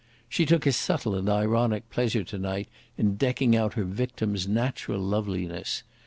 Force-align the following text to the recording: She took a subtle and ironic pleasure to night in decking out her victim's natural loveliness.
She 0.27 0.47
took 0.47 0.65
a 0.65 0.71
subtle 0.71 1.13
and 1.13 1.29
ironic 1.29 1.91
pleasure 1.91 2.23
to 2.23 2.39
night 2.39 2.67
in 2.97 3.17
decking 3.17 3.55
out 3.55 3.75
her 3.75 3.83
victim's 3.83 4.47
natural 4.47 4.99
loveliness. 4.99 5.83